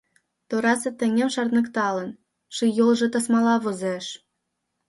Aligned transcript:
Торасе 0.49 0.89
таҥем 0.99 1.29
шарныкталын, 1.35 2.09
Ший 2.55 2.71
йолжо 2.77 3.07
тасмала 3.13 3.55
возеш. 3.63 4.05